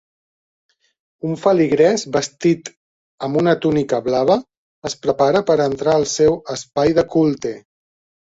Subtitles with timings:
[1.31, 2.71] Un feligrès vestit
[3.27, 4.39] amb una túnica blava
[4.91, 7.53] es prepara per entrar al seu espai de culte.